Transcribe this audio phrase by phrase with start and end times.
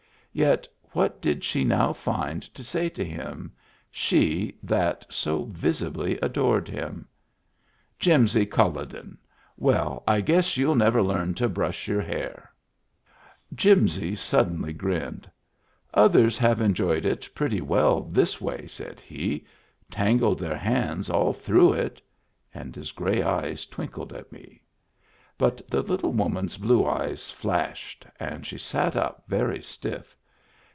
[0.33, 3.51] Yet, what did she now find to say to him—
[3.91, 7.05] she that so visibly adored him?
[7.99, 9.17] "Jimsy CuUoden!
[9.57, 12.49] Well, I guess you'll never learn to brush your hair!
[13.03, 15.29] '* Jimsy suddenly grinned.
[15.93, 19.45] "Others have en joyed it pretty well this way," said he."
[19.91, 22.01] Tangled their hands all through it."
[22.53, 24.63] And his gray eyes twinkled at me.
[25.37, 30.15] But the little woman's blue eyes flashed and she sat up very stiff.